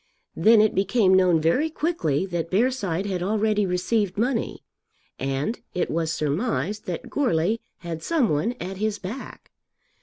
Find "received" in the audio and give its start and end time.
3.67-4.17